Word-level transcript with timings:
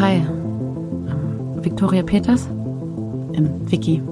Hi. 0.00 0.16
Ähm, 0.16 1.64
Victoria 1.64 2.02
Peters? 2.02 2.48
Ähm, 3.34 3.50
Vicky. 3.70 4.02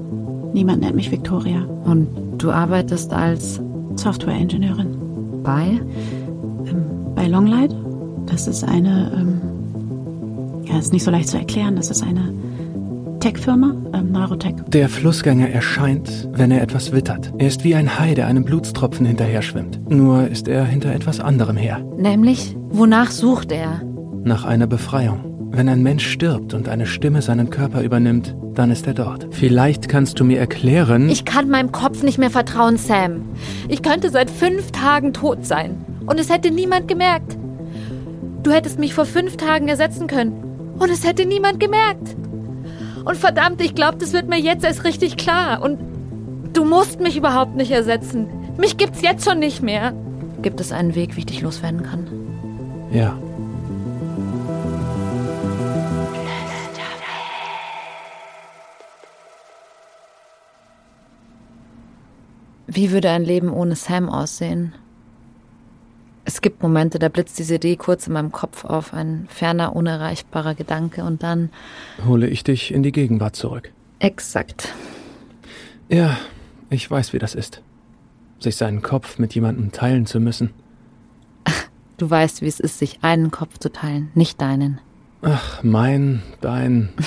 Niemand 0.53 0.81
nennt 0.83 0.97
mich 0.97 1.11
Victoria. 1.11 1.65
Und 1.85 2.09
du 2.39 2.51
arbeitest 2.51 3.13
als 3.13 3.61
Software-Ingenieurin. 3.97 5.43
bei? 5.43 5.81
Ähm, 6.67 6.85
bei 7.15 7.27
Longlight. 7.27 7.75
Das 8.27 8.47
ist 8.47 8.63
eine, 8.65 9.11
ähm, 9.17 9.41
ja, 10.65 10.79
ist 10.79 10.93
nicht 10.93 11.05
so 11.05 11.11
leicht 11.11 11.29
zu 11.29 11.39
erklären. 11.39 11.77
Das 11.77 11.91
ist 11.91 12.03
eine 12.03 12.33
Tech-Firma, 13.21 13.75
ähm, 13.93 14.13
Neurotech. 14.13 14.55
Der 14.69 14.89
Flussgänger 14.89 15.49
erscheint, 15.51 16.29
wenn 16.33 16.51
er 16.51 16.63
etwas 16.63 16.93
wittert. 16.93 17.33
Er 17.39 17.49
ist 17.49 17.65
wie 17.65 17.75
ein 17.75 17.99
Hai, 17.99 18.15
der 18.15 18.27
einem 18.27 18.45
Blutstropfen 18.45 19.05
hinterher 19.05 19.43
schwimmt. 19.43 19.79
Nur 19.91 20.29
ist 20.29 20.49
er 20.49 20.65
hinter 20.65 20.95
etwas 20.95 21.21
anderem 21.21 21.57
her. 21.57 21.81
Nämlich, 21.99 22.57
wonach 22.71 23.11
sucht 23.11 23.53
er? 23.53 23.83
Nach 24.23 24.45
einer 24.45 24.67
Befreiung. 24.67 25.49
Wenn 25.53 25.69
ein 25.69 25.83
Mensch 25.83 26.07
stirbt 26.07 26.55
und 26.55 26.69
eine 26.69 26.87
Stimme 26.87 27.23
seinen 27.23 27.51
Körper 27.51 27.83
übernimmt, 27.83 28.37
dann 28.55 28.71
ist 28.71 28.87
er 28.87 28.95
dort. 28.95 29.27
Vielleicht 29.31 29.89
kannst 29.89 30.21
du 30.21 30.25
mir 30.25 30.39
erklären. 30.39 31.09
Ich 31.09 31.25
kann 31.25 31.49
meinem 31.49 31.73
Kopf 31.73 32.03
nicht 32.03 32.19
mehr 32.19 32.31
vertrauen, 32.31 32.77
Sam. 32.77 33.23
Ich 33.69 33.83
könnte 33.83 34.11
seit 34.11 34.31
fünf 34.31 34.71
Tagen 34.71 35.13
tot 35.13 35.45
sein. 35.47 35.85
Und 36.07 36.21
es 36.21 36.31
hätte 36.31 36.51
niemand 36.51 36.87
gemerkt. 36.87 37.37
Du 38.43 38.51
hättest 38.51 38.79
mich 38.79 38.95
vor 38.95 39.07
fünf 39.07 39.37
Tagen 39.37 39.69
ersetzen 39.69 40.07
können. 40.07 40.75
Und 40.79 40.91
es 40.91 41.07
hätte 41.07 41.27
niemand 41.27 41.59
gemerkt. 41.59 42.17
Und 43.05 43.17
verdammt, 43.17 43.61
ich 43.63 43.75
glaube, 43.75 43.99
das 43.99 44.13
wird 44.13 44.29
mir 44.29 44.39
jetzt 44.39 44.65
erst 44.65 44.85
richtig 44.85 45.17
klar. 45.17 45.63
Und 45.63 45.79
du 46.53 46.65
musst 46.65 47.01
mich 47.01 47.17
überhaupt 47.17 47.57
nicht 47.57 47.71
ersetzen. 47.71 48.27
Mich 48.59 48.77
gibt's 48.77 49.03
jetzt 49.03 49.25
schon 49.25 49.39
nicht 49.39 49.63
mehr. 49.63 49.95
Gibt 50.43 50.61
es 50.61 50.73
einen 50.73 50.95
Weg, 50.95 51.17
wie 51.17 51.21
ich 51.21 51.27
dich 51.27 51.41
loswerden 51.43 51.83
kann? 51.83 52.07
ja. 52.93 53.19
Wie 62.73 62.93
würde 62.93 63.11
ein 63.11 63.25
Leben 63.25 63.51
ohne 63.51 63.75
Sam 63.75 64.09
aussehen? 64.09 64.73
Es 66.25 66.41
gibt 66.41 66.63
Momente, 66.63 66.99
da 67.01 67.09
blitzt 67.09 67.39
diese 67.39 67.57
Idee 67.57 67.75
kurz 67.77 68.07
in 68.07 68.13
meinem 68.13 68.31
Kopf 68.31 68.65
auf, 68.65 68.95
ein 68.95 69.27
ferner, 69.29 69.75
unerreichbarer 69.75 70.55
Gedanke 70.55 71.03
und 71.03 71.23
dann 71.25 71.51
Hole 72.07 72.29
ich 72.29 72.45
dich 72.45 72.73
in 72.73 72.83
die 72.85 72.93
Gegenwart 72.93 73.35
zurück. 73.35 73.73
exakt. 73.99 74.73
Ja, 75.89 76.17
ich 76.69 76.89
weiß, 76.89 77.13
wie 77.13 77.19
das 77.19 77.35
ist. 77.35 77.63
Sich 78.39 78.55
seinen 78.55 78.81
Kopf 78.83 79.19
mit 79.19 79.35
jemandem 79.35 79.73
teilen 79.73 80.07
zu 80.07 80.21
müssen. 80.21 80.51
Du 81.97 82.09
weißt, 82.09 82.41
wie 82.41 82.47
es 82.47 82.61
ist, 82.61 82.79
sich 82.79 83.01
einen 83.03 83.31
Kopf 83.31 83.59
zu 83.59 83.71
teilen, 83.71 84.09
nicht 84.15 84.41
deinen. 84.41 84.81
Ach, 85.21 85.63
mein, 85.63 86.23
dein. 86.41 86.91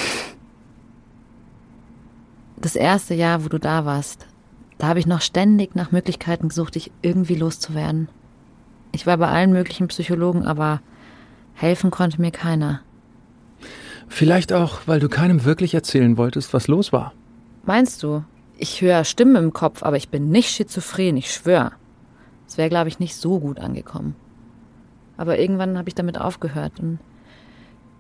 Das 2.57 2.75
erste 2.75 3.13
Jahr, 3.13 3.43
wo 3.43 3.49
du 3.49 3.57
da 3.59 3.85
warst, 3.85 4.27
da 4.83 4.89
habe 4.89 4.99
ich 4.99 5.07
noch 5.07 5.21
ständig 5.21 5.75
nach 5.75 5.93
Möglichkeiten 5.93 6.49
gesucht, 6.49 6.75
dich 6.75 6.91
irgendwie 7.01 7.35
loszuwerden. 7.35 8.09
Ich 8.91 9.07
war 9.07 9.15
bei 9.15 9.29
allen 9.29 9.53
möglichen 9.53 9.87
Psychologen, 9.87 10.43
aber 10.43 10.81
helfen 11.53 11.89
konnte 11.89 12.19
mir 12.19 12.31
keiner. 12.31 12.81
Vielleicht 14.09 14.51
auch, 14.51 14.81
weil 14.85 14.99
du 14.99 15.07
keinem 15.07 15.45
wirklich 15.45 15.73
erzählen 15.73 16.17
wolltest, 16.17 16.53
was 16.53 16.67
los 16.67 16.91
war. 16.91 17.13
Meinst 17.65 18.03
du? 18.03 18.25
Ich 18.57 18.81
höre 18.81 19.05
Stimmen 19.05 19.37
im 19.37 19.53
Kopf, 19.53 19.83
aber 19.83 19.95
ich 19.95 20.09
bin 20.09 20.27
nicht 20.31 20.49
schizophren, 20.49 21.15
ich 21.15 21.31
schwör. 21.31 21.71
Es 22.45 22.57
wäre, 22.57 22.67
glaube 22.67 22.89
ich, 22.89 22.99
nicht 22.99 23.15
so 23.15 23.39
gut 23.39 23.59
angekommen. 23.59 24.15
Aber 25.15 25.39
irgendwann 25.39 25.77
habe 25.77 25.87
ich 25.87 25.95
damit 25.95 26.19
aufgehört 26.19 26.81
und 26.81 26.99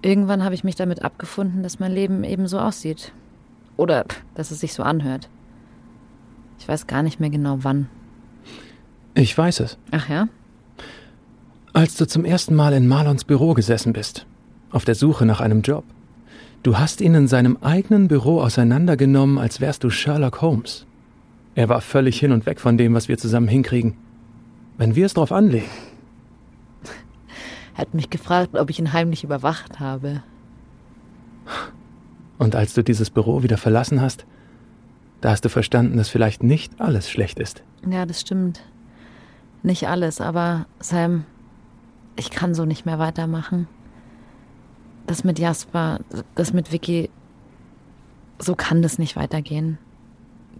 irgendwann 0.01 0.43
habe 0.43 0.53
ich 0.53 0.65
mich 0.65 0.75
damit 0.75 1.01
abgefunden, 1.01 1.63
dass 1.63 1.79
mein 1.79 1.93
Leben 1.93 2.25
eben 2.25 2.45
so 2.45 2.59
aussieht. 2.59 3.13
Oder 3.77 4.03
dass 4.35 4.51
es 4.51 4.59
sich 4.59 4.73
so 4.73 4.83
anhört. 4.83 5.29
Ich 6.59 6.67
weiß 6.67 6.87
gar 6.87 7.03
nicht 7.03 7.19
mehr 7.19 7.29
genau 7.29 7.59
wann. 7.61 7.89
Ich 9.15 9.37
weiß 9.37 9.59
es. 9.59 9.77
Ach 9.91 10.09
ja? 10.09 10.27
Als 11.73 11.95
du 11.95 12.07
zum 12.07 12.25
ersten 12.25 12.55
Mal 12.55 12.73
in 12.73 12.87
Marlons 12.87 13.23
Büro 13.23 13.53
gesessen 13.53 13.93
bist, 13.93 14.25
auf 14.71 14.85
der 14.85 14.95
Suche 14.95 15.25
nach 15.25 15.41
einem 15.41 15.61
Job. 15.61 15.83
Du 16.63 16.77
hast 16.77 17.01
ihn 17.01 17.13
in 17.13 17.27
seinem 17.27 17.57
eigenen 17.61 18.07
Büro 18.07 18.39
auseinandergenommen, 18.41 19.37
als 19.37 19.59
wärst 19.59 19.83
du 19.83 19.89
Sherlock 19.89 20.41
Holmes. 20.41 20.85
Er 21.55 21.69
war 21.69 21.81
völlig 21.81 22.19
hin 22.19 22.31
und 22.31 22.45
weg 22.45 22.59
von 22.59 22.77
dem, 22.77 22.93
was 22.93 23.07
wir 23.07 23.17
zusammen 23.17 23.47
hinkriegen. 23.47 23.95
Wenn 24.77 24.95
wir 24.95 25.05
es 25.05 25.13
drauf 25.13 25.31
anlegen. 25.31 25.69
Er 27.73 27.77
hat 27.81 27.93
mich 27.93 28.09
gefragt, 28.09 28.55
ob 28.55 28.69
ich 28.69 28.79
ihn 28.79 28.93
heimlich 28.93 29.23
überwacht 29.23 29.79
habe. 29.79 30.23
Und 32.39 32.55
als 32.55 32.73
du 32.73 32.83
dieses 32.83 33.09
Büro 33.09 33.43
wieder 33.43 33.57
verlassen 33.57 34.01
hast, 34.01 34.25
da 35.23 35.31
hast 35.31 35.45
du 35.45 35.49
verstanden, 35.49 35.95
dass 35.95 36.09
vielleicht 36.09 36.43
nicht 36.43 36.81
alles 36.81 37.09
schlecht 37.09 37.39
ist. 37.39 37.63
Ja, 37.89 38.05
das 38.05 38.19
stimmt. 38.19 38.61
Nicht 39.61 39.87
alles, 39.87 40.19
aber 40.19 40.65
Sam, 40.81 41.23
ich 42.17 42.29
kann 42.29 42.53
so 42.53 42.65
nicht 42.65 42.85
mehr 42.85 42.99
weitermachen. 42.99 43.69
Das 45.07 45.23
mit 45.23 45.39
Jasper, 45.39 46.01
das 46.35 46.51
mit 46.51 46.73
Vicky, 46.73 47.09
so 48.37 48.53
kann 48.53 48.81
das 48.81 48.99
nicht 48.99 49.15
weitergehen. 49.15 49.77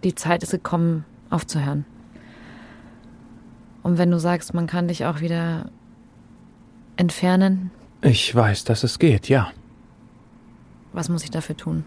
Die 0.02 0.14
Zeit 0.14 0.42
ist 0.42 0.52
gekommen, 0.52 1.04
aufzuhören. 1.28 1.84
Und 3.82 3.98
wenn 3.98 4.10
du 4.10 4.18
sagst, 4.18 4.54
man 4.54 4.66
kann 4.66 4.88
dich 4.88 5.04
auch 5.04 5.20
wieder 5.20 5.70
entfernen, 6.96 7.70
Ich 8.00 8.34
weiß, 8.34 8.64
dass 8.64 8.82
es 8.82 8.98
geht, 8.98 9.28
ja. 9.28 9.50
was 10.94 11.10
muss 11.10 11.22
ich 11.22 11.30
dafür 11.30 11.54
tun? 11.54 11.84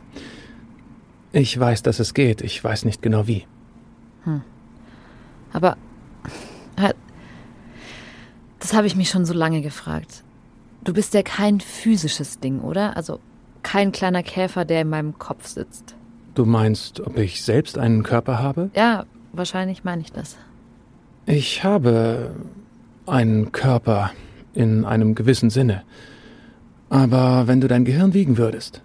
Ich 1.37 1.59
weiß, 1.59 1.83
dass 1.83 1.99
es 1.99 2.15
geht. 2.15 2.41
Ich 2.41 2.63
weiß 2.63 2.83
nicht 2.83 3.03
genau 3.03 3.27
wie. 3.27 3.45
Aber 5.53 5.77
äh, 6.77 6.95
das 8.57 8.73
habe 8.73 8.87
ich 8.87 8.95
mich 8.95 9.11
schon 9.11 9.23
so 9.23 9.35
lange 9.35 9.61
gefragt. 9.61 10.23
Du 10.83 10.93
bist 10.93 11.13
ja 11.13 11.21
kein 11.21 11.59
physisches 11.59 12.39
Ding, 12.39 12.61
oder? 12.61 12.97
Also 12.97 13.19
kein 13.61 13.91
kleiner 13.91 14.23
Käfer, 14.23 14.65
der 14.65 14.81
in 14.81 14.89
meinem 14.89 15.19
Kopf 15.19 15.45
sitzt. 15.45 15.95
Du 16.33 16.45
meinst, 16.45 17.01
ob 17.01 17.19
ich 17.19 17.43
selbst 17.43 17.77
einen 17.77 18.01
Körper 18.01 18.39
habe? 18.39 18.71
Ja, 18.75 19.05
wahrscheinlich 19.31 19.83
meine 19.83 20.01
ich 20.01 20.11
das. 20.11 20.37
Ich 21.27 21.63
habe 21.63 22.31
einen 23.05 23.51
Körper 23.51 24.11
in 24.55 24.85
einem 24.85 25.13
gewissen 25.13 25.51
Sinne. 25.51 25.83
Aber 26.89 27.45
wenn 27.45 27.61
du 27.61 27.67
dein 27.67 27.85
Gehirn 27.85 28.15
wiegen 28.15 28.39
würdest, 28.39 28.81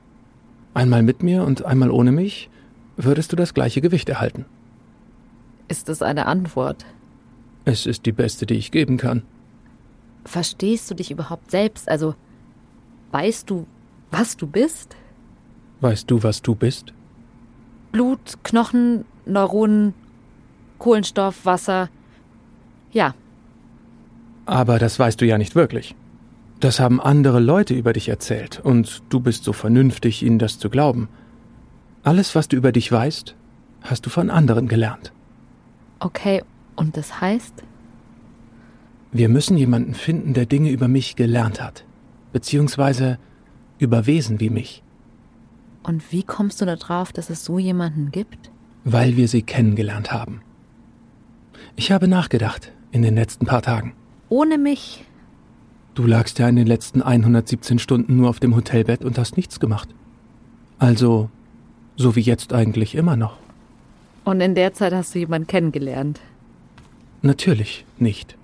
einmal 0.74 1.02
mit 1.02 1.22
mir 1.22 1.44
und 1.44 1.64
einmal 1.64 1.90
ohne 1.90 2.12
mich, 2.12 2.50
würdest 2.96 3.32
du 3.32 3.36
das 3.36 3.54
gleiche 3.54 3.80
Gewicht 3.80 4.08
erhalten. 4.08 4.44
Ist 5.68 5.88
das 5.88 6.02
eine 6.02 6.26
Antwort? 6.26 6.84
Es 7.64 7.86
ist 7.86 8.06
die 8.06 8.12
beste, 8.12 8.46
die 8.46 8.54
ich 8.54 8.70
geben 8.72 8.96
kann. 8.96 9.22
Verstehst 10.24 10.90
du 10.90 10.94
dich 10.94 11.10
überhaupt 11.10 11.50
selbst? 11.50 11.88
Also 11.88 12.14
weißt 13.12 13.48
du, 13.50 13.66
was 14.10 14.36
du 14.36 14.46
bist? 14.46 14.96
Weißt 15.80 16.10
du, 16.10 16.22
was 16.22 16.42
du 16.42 16.54
bist? 16.54 16.92
Blut, 17.92 18.38
Knochen, 18.42 19.04
Neuronen, 19.26 19.94
Kohlenstoff, 20.78 21.44
Wasser. 21.44 21.88
Ja, 22.92 23.14
Aber 24.46 24.78
das 24.78 24.98
weißt 24.98 25.20
du 25.20 25.24
ja 25.26 25.38
nicht 25.38 25.54
wirklich. 25.54 25.94
Das 26.62 26.78
haben 26.78 27.00
andere 27.00 27.40
Leute 27.40 27.74
über 27.74 27.92
dich 27.92 28.08
erzählt, 28.08 28.60
und 28.62 29.02
du 29.08 29.18
bist 29.18 29.42
so 29.42 29.52
vernünftig, 29.52 30.22
ihnen 30.22 30.38
das 30.38 30.60
zu 30.60 30.70
glauben. 30.70 31.08
Alles, 32.04 32.36
was 32.36 32.46
du 32.46 32.56
über 32.56 32.70
dich 32.70 32.90
weißt, 32.90 33.34
hast 33.80 34.06
du 34.06 34.10
von 34.10 34.30
anderen 34.30 34.68
gelernt. 34.68 35.12
okay. 35.98 36.42
Und 36.76 36.96
das 36.96 37.20
heißt? 37.20 37.62
Wir 39.10 39.28
müssen 39.28 39.58
jemanden 39.58 39.92
finden, 39.92 40.32
der 40.34 40.46
Dinge 40.46 40.70
über 40.70 40.88
mich 40.88 41.16
gelernt 41.16 41.60
hat, 41.62 41.84
beziehungsweise 42.32 43.18
über 43.78 44.06
Wesen 44.06 44.38
wie 44.40 44.48
mich, 44.48 44.82
Und 45.82 46.12
wie 46.12 46.22
kommst 46.22 46.60
du 46.60 46.64
darauf, 46.64 47.12
dass 47.12 47.28
es 47.28 47.44
so 47.44 47.58
jemanden 47.58 48.10
gibt? 48.12 48.50
weil 48.84 49.16
wir 49.16 49.26
sie 49.28 49.42
kennengelernt 49.42 50.12
haben. 50.12 50.40
Ich 51.76 51.92
habe 51.92 52.08
nachgedacht 52.08 52.72
in 52.92 53.02
den 53.02 53.14
letzten 53.16 53.46
paar 53.46 53.62
Tagen. 53.62 53.94
Ohne 54.28 54.58
mich? 54.58 55.04
Du 55.94 56.06
lagst 56.06 56.38
ja 56.38 56.48
in 56.48 56.56
den 56.56 56.66
letzten 56.66 57.02
117 57.02 57.78
Stunden 57.78 58.16
nur 58.16 58.30
auf 58.30 58.40
dem 58.40 58.56
Hotelbett 58.56 59.04
und 59.04 59.18
hast 59.18 59.36
nichts 59.36 59.60
gemacht. 59.60 59.88
Also, 60.78 61.28
so 61.96 62.16
wie 62.16 62.20
jetzt 62.20 62.52
eigentlich 62.52 62.94
immer 62.94 63.16
noch. 63.16 63.36
Und 64.24 64.40
in 64.40 64.54
der 64.54 64.72
Zeit 64.72 64.92
hast 64.92 65.14
du 65.14 65.18
jemanden 65.18 65.46
kennengelernt. 65.46 66.20
Natürlich 67.20 67.84
nicht. 67.98 68.36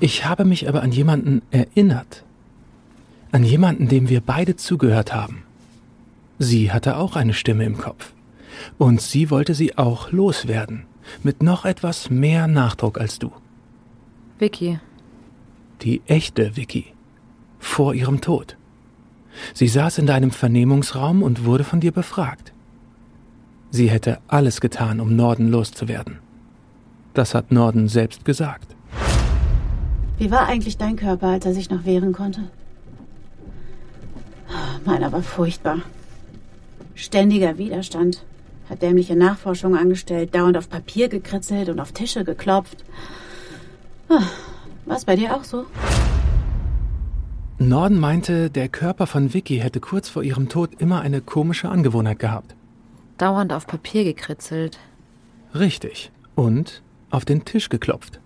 Ich 0.00 0.24
habe 0.24 0.44
mich 0.44 0.68
aber 0.68 0.82
an 0.82 0.92
jemanden 0.92 1.42
erinnert. 1.50 2.24
An 3.30 3.44
jemanden, 3.44 3.88
dem 3.88 4.08
wir 4.08 4.22
beide 4.22 4.56
zugehört 4.56 5.14
haben. 5.14 5.42
Sie 6.38 6.72
hatte 6.72 6.96
auch 6.96 7.16
eine 7.16 7.34
Stimme 7.34 7.64
im 7.64 7.76
Kopf. 7.76 8.12
Und 8.78 9.02
sie 9.02 9.30
wollte 9.30 9.54
sie 9.54 9.76
auch 9.76 10.10
loswerden. 10.10 10.84
Mit 11.22 11.42
noch 11.42 11.64
etwas 11.64 12.10
mehr 12.10 12.46
Nachdruck 12.46 12.98
als 12.98 13.18
du. 13.18 13.30
Vicky, 14.38 14.78
Die 15.82 16.02
echte 16.06 16.56
Vicky. 16.56 16.86
Vor 17.58 17.94
ihrem 17.94 18.20
Tod. 18.20 18.56
Sie 19.54 19.68
saß 19.68 19.98
in 19.98 20.06
deinem 20.06 20.30
Vernehmungsraum 20.30 21.22
und 21.22 21.44
wurde 21.44 21.64
von 21.64 21.80
dir 21.80 21.92
befragt. 21.92 22.52
Sie 23.70 23.88
hätte 23.88 24.18
alles 24.26 24.60
getan, 24.60 25.00
um 25.00 25.14
Norden 25.14 25.48
loszuwerden. 25.48 26.18
Das 27.14 27.34
hat 27.34 27.52
Norden 27.52 27.88
selbst 27.88 28.24
gesagt. 28.24 28.74
Wie 30.18 30.30
war 30.30 30.46
eigentlich 30.46 30.78
dein 30.78 30.96
Körper, 30.96 31.28
als 31.28 31.46
er 31.46 31.54
sich 31.54 31.70
noch 31.70 31.84
wehren 31.84 32.12
konnte? 32.12 32.50
Meiner 34.84 35.12
war 35.12 35.22
furchtbar. 35.22 35.78
Ständiger 36.94 37.58
Widerstand. 37.58 38.24
Hat 38.68 38.82
dämliche 38.82 39.16
Nachforschungen 39.16 39.78
angestellt, 39.78 40.34
dauernd 40.34 40.56
auf 40.56 40.68
Papier 40.68 41.08
gekritzelt 41.08 41.68
und 41.68 41.80
auf 41.80 41.92
Tische 41.92 42.24
geklopft. 42.24 42.84
War 44.88 44.96
es 44.96 45.04
bei 45.04 45.16
dir 45.16 45.36
auch 45.36 45.44
so? 45.44 45.66
Norden 47.58 48.00
meinte, 48.00 48.48
der 48.48 48.70
Körper 48.70 49.06
von 49.06 49.34
Vicky 49.34 49.58
hätte 49.58 49.80
kurz 49.80 50.08
vor 50.08 50.22
ihrem 50.22 50.48
Tod 50.48 50.80
immer 50.80 51.02
eine 51.02 51.20
komische 51.20 51.68
Angewohnheit 51.68 52.18
gehabt. 52.18 52.56
Dauernd 53.18 53.52
auf 53.52 53.66
Papier 53.66 54.04
gekritzelt. 54.04 54.78
Richtig. 55.54 56.10
Und 56.34 56.82
auf 57.10 57.26
den 57.26 57.44
Tisch 57.44 57.68
geklopft. 57.68 58.20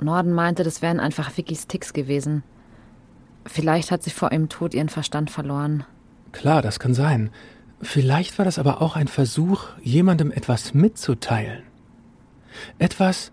Norden 0.00 0.32
meinte, 0.32 0.64
das 0.64 0.82
wären 0.82 1.00
einfach 1.00 1.34
Vickys 1.34 1.66
Ticks 1.66 1.94
gewesen. 1.94 2.42
Vielleicht 3.46 3.90
hat 3.90 4.02
sie 4.02 4.10
vor 4.10 4.32
ihrem 4.32 4.50
Tod 4.50 4.74
ihren 4.74 4.90
Verstand 4.90 5.30
verloren. 5.30 5.84
Klar, 6.32 6.60
das 6.60 6.78
kann 6.78 6.92
sein. 6.92 7.30
Vielleicht 7.80 8.36
war 8.36 8.44
das 8.44 8.58
aber 8.58 8.82
auch 8.82 8.96
ein 8.96 9.08
Versuch, 9.08 9.68
jemandem 9.82 10.30
etwas 10.30 10.74
mitzuteilen. 10.74 11.62
Etwas, 12.78 13.32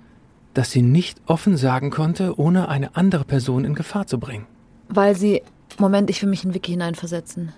das 0.55 0.71
sie 0.71 0.81
nicht 0.81 1.21
offen 1.27 1.57
sagen 1.57 1.91
konnte, 1.91 2.39
ohne 2.39 2.69
eine 2.69 2.95
andere 2.95 3.25
Person 3.25 3.65
in 3.65 3.75
Gefahr 3.75 4.07
zu 4.07 4.19
bringen. 4.19 4.47
Weil 4.89 5.15
sie. 5.15 5.43
Moment, 5.77 6.09
ich 6.09 6.21
will 6.21 6.29
mich 6.29 6.45
in 6.45 6.53
Vicky 6.53 6.71
hineinversetzen. 6.71 7.51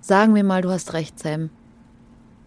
Sagen 0.00 0.34
wir 0.34 0.42
mal, 0.42 0.62
du 0.62 0.70
hast 0.70 0.94
recht, 0.94 1.18
Sam. 1.18 1.50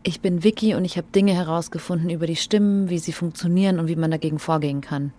Ich 0.04 0.20
bin 0.20 0.44
Vicky 0.44 0.76
und 0.76 0.84
ich 0.84 0.98
habe 0.98 1.08
Dinge 1.16 1.34
herausgefunden 1.34 2.10
über 2.10 2.28
die 2.28 2.36
Stimmen, 2.36 2.90
wie 2.90 2.98
sie 2.98 3.14
funktionieren 3.14 3.80
und 3.80 3.88
wie 3.88 3.96
man 3.96 4.12
dagegen 4.12 4.40
vorgehen 4.40 4.82
kann. 4.82 5.14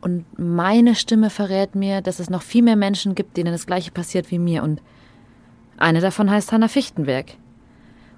Und 0.00 0.26
meine 0.38 0.94
Stimme 0.94 1.30
verrät 1.30 1.74
mir, 1.74 2.00
dass 2.00 2.20
es 2.20 2.30
noch 2.30 2.42
viel 2.42 2.62
mehr 2.62 2.76
Menschen 2.76 3.14
gibt, 3.16 3.36
denen 3.36 3.50
das 3.50 3.66
gleiche 3.66 3.90
passiert 3.90 4.30
wie 4.30 4.38
mir. 4.38 4.62
Und 4.62 4.80
eine 5.76 6.00
davon 6.00 6.30
heißt 6.30 6.52
Hanna 6.52 6.68
Fichtenberg. 6.68 7.32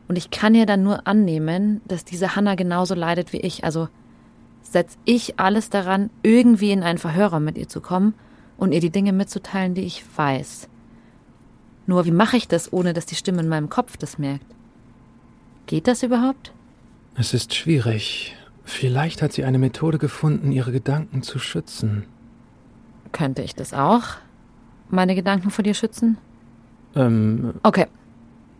Und 0.08 0.16
ich 0.16 0.30
kann 0.30 0.54
ja 0.54 0.66
dann 0.66 0.82
nur 0.82 1.06
annehmen, 1.06 1.80
dass 1.86 2.04
diese 2.04 2.36
Hanna 2.36 2.56
genauso 2.56 2.94
leidet 2.94 3.32
wie 3.32 3.40
ich. 3.40 3.64
Also 3.64 3.88
setze 4.70 4.98
ich 5.04 5.38
alles 5.38 5.68
daran, 5.70 6.10
irgendwie 6.22 6.70
in 6.70 6.82
einen 6.82 6.98
Verhörer 6.98 7.40
mit 7.40 7.58
ihr 7.58 7.68
zu 7.68 7.80
kommen 7.80 8.14
und 8.56 8.72
ihr 8.72 8.80
die 8.80 8.90
Dinge 8.90 9.12
mitzuteilen, 9.12 9.74
die 9.74 9.82
ich 9.82 10.04
weiß. 10.16 10.68
Nur 11.86 12.04
wie 12.04 12.12
mache 12.12 12.36
ich 12.36 12.46
das, 12.46 12.72
ohne 12.72 12.92
dass 12.92 13.06
die 13.06 13.16
Stimme 13.16 13.40
in 13.40 13.48
meinem 13.48 13.68
Kopf 13.68 13.96
das 13.96 14.18
merkt? 14.18 14.46
Geht 15.66 15.88
das 15.88 16.02
überhaupt? 16.02 16.52
Es 17.16 17.34
ist 17.34 17.54
schwierig. 17.54 18.36
Vielleicht 18.64 19.22
hat 19.22 19.32
sie 19.32 19.44
eine 19.44 19.58
Methode 19.58 19.98
gefunden, 19.98 20.52
ihre 20.52 20.70
Gedanken 20.70 21.22
zu 21.22 21.40
schützen. 21.40 22.04
Könnte 23.10 23.42
ich 23.42 23.56
das 23.56 23.74
auch? 23.74 24.04
Meine 24.88 25.16
Gedanken 25.16 25.50
vor 25.50 25.64
dir 25.64 25.74
schützen? 25.74 26.18
Ähm. 26.94 27.54
Okay. 27.64 27.86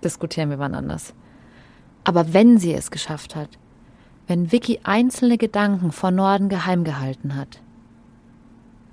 Diskutieren 0.03 0.51
wir 0.51 0.59
wann 0.59 0.75
anders. 0.75 1.15
Aber 2.03 2.33
wenn 2.33 2.59
sie 2.59 2.73
es 2.73 2.91
geschafft 2.91 3.37
hat, 3.37 3.51
wenn 4.31 4.53
Vicky 4.53 4.79
einzelne 4.85 5.38
Gedanken 5.38 5.91
vor 5.91 6.12
Norden 6.12 6.49
geheim 6.49 6.85
gehalten 6.85 7.35
hat, 7.35 7.61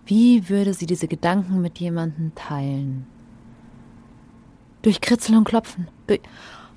wie 0.08 0.50
würde 0.50 0.74
sie 0.74 0.88
diese 0.88 1.08
Gedanken 1.08 1.62
mit 1.62 1.78
jemandem 1.78 2.34
teilen? 2.34 3.06
Durch 4.82 5.00
Kritzeln 5.00 5.38
und 5.38 5.44
Klopfen. 5.44 5.90
Durch 6.08 6.22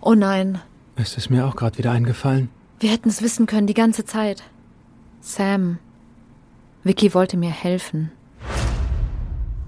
oh 0.02 0.12
nein. 0.14 0.60
Es 0.96 1.16
ist 1.16 1.30
mir 1.30 1.46
auch 1.46 1.56
gerade 1.56 1.78
wieder 1.78 1.90
eingefallen. 1.92 2.50
Wir 2.80 2.90
hätten 2.90 3.08
es 3.08 3.22
wissen 3.22 3.46
können 3.46 3.66
die 3.66 3.72
ganze 3.72 4.04
Zeit. 4.04 4.42
Sam. 5.20 5.78
Vicky 6.84 7.14
wollte 7.14 7.38
mir 7.38 7.50
helfen. 7.50 8.12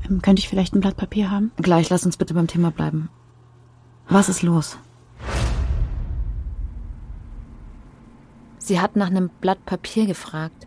Ähm, 0.07 0.21
könnte 0.21 0.41
ich 0.41 0.51
vielleicht 0.51 0.75
ein 0.75 0.83
Blatt 0.83 0.99
Papier 0.99 1.31
haben? 1.31 1.51
Gleich, 1.57 1.89
lass 1.89 2.05
uns 2.05 2.19
bitte 2.19 2.35
beim 2.35 2.47
Thema 2.47 2.71
bleiben. 2.71 3.09
Was 4.09 4.29
ist 4.29 4.43
los? 4.43 4.77
Sie 8.63 8.81
hat 8.81 8.97
nach 8.97 9.09
einem 9.09 9.31
Blatt 9.41 9.65
Papier 9.67 10.07
gefragt. 10.07 10.67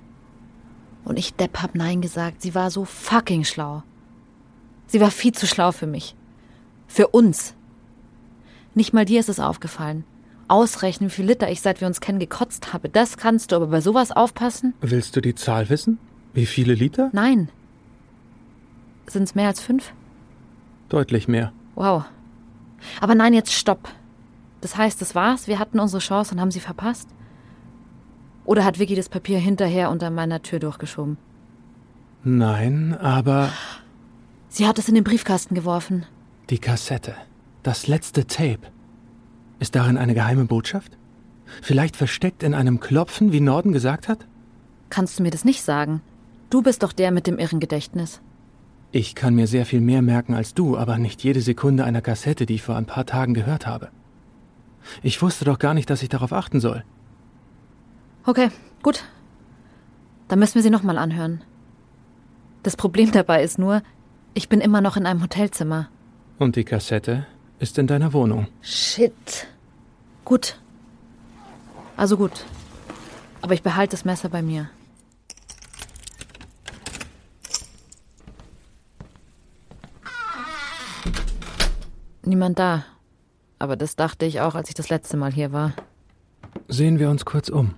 Und 1.03 1.17
ich 1.17 1.35
Depp 1.35 1.61
hab 1.61 1.75
Nein 1.75 2.01
gesagt. 2.01 2.41
Sie 2.41 2.55
war 2.55 2.71
so 2.71 2.85
fucking 2.85 3.43
schlau. 3.43 3.83
Sie 4.87 4.99
war 4.99 5.11
viel 5.11 5.33
zu 5.33 5.47
schlau 5.47 5.71
für 5.71 5.87
mich. 5.87 6.15
Für 6.87 7.07
uns. 7.07 7.55
Nicht 8.73 8.93
mal 8.93 9.05
dir 9.05 9.19
ist 9.19 9.29
es 9.29 9.39
aufgefallen 9.39 10.03
ausrechnen, 10.47 11.09
wie 11.09 11.13
viel 11.13 11.25
Liter 11.25 11.49
ich 11.49 11.61
seit 11.61 11.81
wir 11.81 11.87
uns 11.87 12.01
kennen 12.01 12.19
gekotzt 12.19 12.73
habe. 12.73 12.89
Das 12.89 13.17
kannst 13.17 13.51
du, 13.51 13.55
aber 13.55 13.67
bei 13.67 13.81
sowas 13.81 14.11
aufpassen? 14.11 14.73
Willst 14.81 15.15
du 15.15 15.21
die 15.21 15.35
Zahl 15.35 15.69
wissen? 15.69 15.97
Wie 16.33 16.45
viele 16.45 16.73
Liter? 16.73 17.09
Nein. 17.13 17.49
Sind 19.07 19.23
es 19.23 19.35
mehr 19.35 19.47
als 19.47 19.59
fünf? 19.59 19.93
Deutlich 20.89 21.27
mehr. 21.27 21.51
Wow. 21.75 22.05
Aber 23.01 23.15
nein, 23.15 23.33
jetzt 23.33 23.53
stopp. 23.53 23.89
Das 24.61 24.77
heißt, 24.77 25.01
das 25.01 25.15
war's? 25.15 25.47
Wir 25.47 25.59
hatten 25.59 25.79
unsere 25.79 26.01
Chance 26.01 26.33
und 26.33 26.41
haben 26.41 26.51
sie 26.51 26.59
verpasst? 26.59 27.09
Oder 28.45 28.63
hat 28.63 28.79
Vicky 28.79 28.95
das 28.95 29.09
Papier 29.09 29.39
hinterher 29.39 29.89
unter 29.89 30.09
meiner 30.09 30.41
Tür 30.41 30.59
durchgeschoben? 30.59 31.17
Nein, 32.23 32.95
aber. 32.97 33.49
Sie 34.49 34.67
hat 34.67 34.79
es 34.79 34.87
in 34.87 34.95
den 34.95 35.03
Briefkasten 35.03 35.55
geworfen. 35.55 36.05
Die 36.49 36.59
Kassette. 36.59 37.15
Das 37.63 37.87
letzte 37.87 38.25
Tape. 38.27 38.59
Ist 39.59 39.75
darin 39.75 39.97
eine 39.97 40.13
geheime 40.13 40.45
Botschaft? 40.45 40.97
Vielleicht 41.61 41.95
versteckt 41.95 42.43
in 42.43 42.53
einem 42.53 42.79
Klopfen, 42.79 43.31
wie 43.31 43.39
Norden 43.39 43.71
gesagt 43.71 44.07
hat? 44.07 44.25
Kannst 44.89 45.19
du 45.19 45.23
mir 45.23 45.31
das 45.31 45.45
nicht 45.45 45.61
sagen? 45.61 46.01
Du 46.49 46.61
bist 46.61 46.83
doch 46.83 46.93
der 46.93 47.11
mit 47.11 47.27
dem 47.27 47.39
irren 47.39 47.59
Gedächtnis. 47.59 48.21
Ich 48.91 49.15
kann 49.15 49.35
mir 49.35 49.47
sehr 49.47 49.65
viel 49.65 49.81
mehr 49.81 50.01
merken 50.01 50.33
als 50.35 50.53
du, 50.53 50.77
aber 50.77 50.97
nicht 50.97 51.23
jede 51.23 51.41
Sekunde 51.41 51.83
einer 51.83 52.01
Kassette, 52.01 52.45
die 52.45 52.55
ich 52.55 52.61
vor 52.61 52.75
ein 52.75 52.85
paar 52.85 53.05
Tagen 53.05 53.33
gehört 53.33 53.67
habe. 53.67 53.89
Ich 55.01 55.21
wusste 55.21 55.45
doch 55.45 55.59
gar 55.59 55.73
nicht, 55.73 55.89
dass 55.89 56.03
ich 56.03 56.09
darauf 56.09 56.31
achten 56.31 56.59
soll. 56.59 56.83
Okay, 58.25 58.49
gut. 58.81 59.03
Dann 60.27 60.39
müssen 60.39 60.55
wir 60.55 60.63
sie 60.63 60.71
nochmal 60.71 60.97
anhören. 60.97 61.43
Das 62.63 62.75
Problem 62.75 63.11
dabei 63.11 63.43
ist 63.43 63.59
nur, 63.59 63.83
ich 64.33 64.49
bin 64.49 64.61
immer 64.61 64.81
noch 64.81 64.97
in 64.97 65.05
einem 65.05 65.21
Hotelzimmer. 65.21 65.89
Und 66.39 66.55
die 66.55 66.63
Kassette 66.63 67.27
ist 67.59 67.77
in 67.77 67.85
deiner 67.85 68.13
Wohnung. 68.13 68.47
Shit. 68.61 69.47
Gut. 70.25 70.59
Also 71.95 72.17
gut. 72.17 72.45
Aber 73.41 73.53
ich 73.53 73.61
behalte 73.61 73.91
das 73.91 74.05
Messer 74.05 74.29
bei 74.29 74.41
mir. 74.41 74.69
Niemand 82.23 82.57
da. 82.57 82.85
Aber 83.59 83.75
das 83.75 83.95
dachte 83.95 84.25
ich 84.25 84.41
auch, 84.41 84.55
als 84.55 84.69
ich 84.69 84.75
das 84.75 84.89
letzte 84.89 85.15
Mal 85.15 85.31
hier 85.31 85.51
war. 85.51 85.73
Sehen 86.67 86.97
wir 86.97 87.11
uns 87.11 87.23
kurz 87.23 87.49
um. 87.49 87.75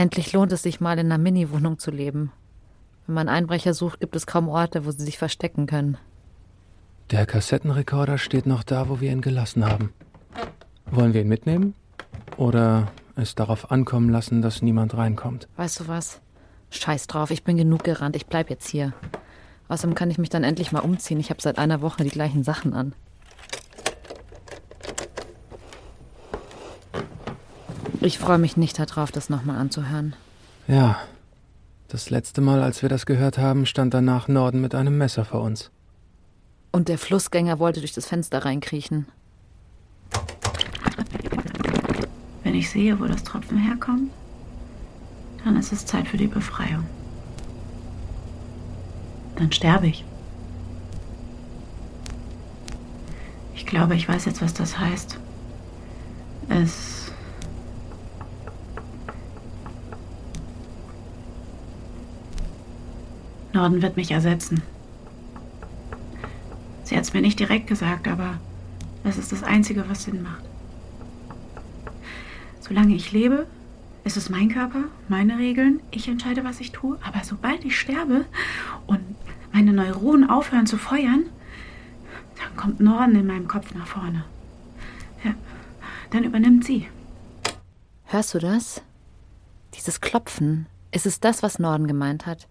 Endlich 0.00 0.32
lohnt 0.32 0.50
es 0.50 0.62
sich 0.62 0.80
mal 0.80 0.98
in 0.98 1.12
einer 1.12 1.18
Mini-Wohnung 1.18 1.78
zu 1.78 1.90
leben. 1.90 2.32
Wenn 3.06 3.16
man 3.16 3.28
Einbrecher 3.28 3.74
sucht, 3.74 4.00
gibt 4.00 4.16
es 4.16 4.26
kaum 4.26 4.48
Orte, 4.48 4.86
wo 4.86 4.90
sie 4.92 5.04
sich 5.04 5.18
verstecken 5.18 5.66
können. 5.66 5.98
Der 7.10 7.26
Kassettenrekorder 7.26 8.16
steht 8.16 8.46
noch 8.46 8.62
da, 8.62 8.88
wo 8.88 9.02
wir 9.02 9.12
ihn 9.12 9.20
gelassen 9.20 9.66
haben. 9.66 9.92
Wollen 10.86 11.12
wir 11.12 11.20
ihn 11.20 11.28
mitnehmen? 11.28 11.74
Oder 12.38 12.90
es 13.14 13.34
darauf 13.34 13.70
ankommen 13.70 14.08
lassen, 14.08 14.40
dass 14.40 14.62
niemand 14.62 14.96
reinkommt? 14.96 15.48
Weißt 15.58 15.80
du 15.80 15.88
was? 15.88 16.22
Scheiß 16.70 17.06
drauf, 17.06 17.30
ich 17.30 17.44
bin 17.44 17.58
genug 17.58 17.84
gerannt, 17.84 18.16
ich 18.16 18.24
bleib 18.24 18.48
jetzt 18.48 18.68
hier. 18.70 18.94
Außerdem 19.68 19.94
kann 19.94 20.10
ich 20.10 20.16
mich 20.16 20.30
dann 20.30 20.44
endlich 20.44 20.72
mal 20.72 20.80
umziehen. 20.80 21.20
Ich 21.20 21.28
habe 21.28 21.42
seit 21.42 21.58
einer 21.58 21.82
Woche 21.82 22.04
die 22.04 22.08
gleichen 22.08 22.42
Sachen 22.42 22.72
an. 22.72 22.94
Ich 28.02 28.18
freue 28.18 28.38
mich 28.38 28.56
nicht 28.56 28.78
darauf, 28.78 29.12
das 29.12 29.28
nochmal 29.28 29.58
anzuhören. 29.58 30.14
Ja, 30.66 30.98
das 31.88 32.08
letzte 32.08 32.40
Mal, 32.40 32.62
als 32.62 32.80
wir 32.80 32.88
das 32.88 33.04
gehört 33.04 33.36
haben, 33.36 33.66
stand 33.66 33.92
danach 33.92 34.26
Norden 34.26 34.60
mit 34.62 34.74
einem 34.74 34.96
Messer 34.96 35.26
vor 35.26 35.42
uns. 35.42 35.70
Und 36.72 36.88
der 36.88 36.96
Flussgänger 36.96 37.58
wollte 37.58 37.80
durch 37.80 37.92
das 37.92 38.06
Fenster 38.06 38.44
reinkriechen. 38.44 39.06
Wenn 42.42 42.54
ich 42.54 42.70
sehe, 42.70 42.98
wo 42.98 43.04
das 43.04 43.22
Tropfen 43.22 43.58
herkommt, 43.58 44.10
dann 45.44 45.56
ist 45.56 45.72
es 45.72 45.84
Zeit 45.84 46.08
für 46.08 46.16
die 46.16 46.26
Befreiung. 46.26 46.84
Dann 49.36 49.52
sterbe 49.52 49.88
ich. 49.88 50.04
Ich 53.54 53.66
glaube, 53.66 53.94
ich 53.94 54.08
weiß 54.08 54.24
jetzt, 54.24 54.40
was 54.40 54.54
das 54.54 54.78
heißt. 54.78 55.18
Es 56.48 57.09
Norden 63.60 63.82
wird 63.82 63.98
mich 63.98 64.10
ersetzen. 64.10 64.62
Sie 66.82 66.96
hat 66.96 67.04
es 67.04 67.12
mir 67.12 67.20
nicht 67.20 67.38
direkt 67.38 67.66
gesagt, 67.66 68.08
aber 68.08 68.40
es 69.04 69.18
ist 69.18 69.32
das 69.32 69.42
Einzige, 69.42 69.86
was 69.86 70.04
Sinn 70.04 70.22
macht. 70.22 70.42
Solange 72.60 72.94
ich 72.94 73.12
lebe, 73.12 73.46
ist 74.02 74.16
es 74.16 74.30
mein 74.30 74.48
Körper, 74.48 74.84
meine 75.08 75.36
Regeln. 75.36 75.80
Ich 75.90 76.08
entscheide, 76.08 76.42
was 76.42 76.60
ich 76.60 76.72
tue. 76.72 76.98
Aber 77.06 77.22
sobald 77.22 77.62
ich 77.66 77.78
sterbe 77.78 78.24
und 78.86 79.00
meine 79.52 79.74
Neuronen 79.74 80.30
aufhören 80.30 80.66
zu 80.66 80.78
feuern, 80.78 81.24
dann 82.38 82.56
kommt 82.56 82.80
Norden 82.80 83.14
in 83.14 83.26
meinem 83.26 83.46
Kopf 83.46 83.74
nach 83.74 83.86
vorne. 83.86 84.24
Ja, 85.22 85.34
dann 86.12 86.24
übernimmt 86.24 86.64
sie. 86.64 86.88
Hörst 88.06 88.32
du 88.32 88.38
das? 88.38 88.80
Dieses 89.74 90.00
Klopfen. 90.00 90.66
Ist 90.92 91.04
es 91.04 91.20
das, 91.20 91.42
was 91.42 91.58
Norden 91.58 91.86
gemeint 91.86 92.24
hat? 92.24 92.48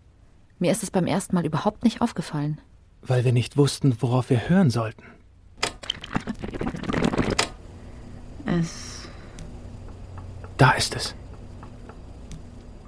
Mir 0.60 0.72
ist 0.72 0.84
es 0.84 0.92
beim 0.92 1.08
ersten 1.08 1.36
Mal 1.36 1.46
überhaupt 1.46 1.86
nicht 1.86 2.02
aufgefallen. 2.02 2.60
Weil 3.02 3.24
wir 3.24 3.32
nicht 3.32 3.56
wussten, 3.56 3.96
worauf 4.02 4.30
wir 4.30 4.50
hören 4.50 4.70
sollten. 4.70 5.04
Es. 8.46 9.08
Da 10.58 10.72
ist 10.72 10.96
es. 10.96 11.16